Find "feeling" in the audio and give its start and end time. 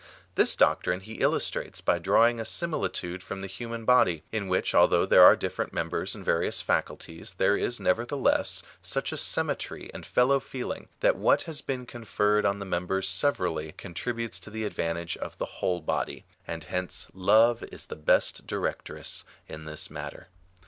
10.39-10.87